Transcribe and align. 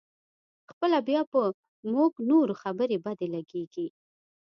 خپله 0.71 0.97
بیا 1.07 1.21
په 1.31 1.41
موږ 1.91 2.11
د 2.19 2.25
نورو 2.31 2.53
خبرې 2.61 2.97
بدې 3.05 3.27
لګېږي. 3.35 3.87